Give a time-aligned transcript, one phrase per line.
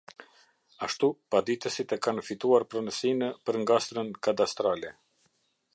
[0.87, 4.95] ashtu paditësit e kanë fituar pronësinë për ngastrën kadastrale.